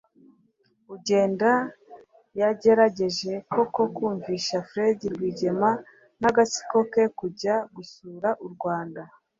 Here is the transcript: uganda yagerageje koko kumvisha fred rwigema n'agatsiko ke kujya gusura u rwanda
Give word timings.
uganda 0.95 1.49
yagerageje 2.39 3.31
koko 3.53 3.81
kumvisha 3.95 4.57
fred 4.69 4.99
rwigema 5.13 5.69
n'agatsiko 6.21 6.77
ke 6.91 7.03
kujya 7.19 7.55
gusura 7.75 8.29
u 8.47 8.47
rwanda 8.53 9.01